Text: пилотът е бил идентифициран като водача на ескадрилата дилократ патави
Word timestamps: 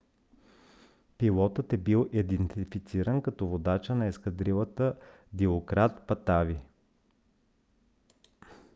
пилотът 1.17 1.73
е 1.73 1.77
бил 1.77 2.09
идентифициран 2.13 3.21
като 3.21 3.47
водача 3.47 3.95
на 3.95 4.07
ескадрилата 4.07 4.95
дилократ 5.33 6.07
патави 6.07 6.59